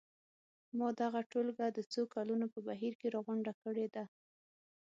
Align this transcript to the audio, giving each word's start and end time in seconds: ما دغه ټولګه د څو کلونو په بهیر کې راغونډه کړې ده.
ما 0.77 0.87
دغه 1.01 1.21
ټولګه 1.31 1.65
د 1.71 1.79
څو 1.91 2.01
کلونو 2.13 2.45
په 2.53 2.59
بهیر 2.67 2.93
کې 2.99 3.07
راغونډه 3.15 3.53
کړې 3.63 3.87
ده. 3.95 4.03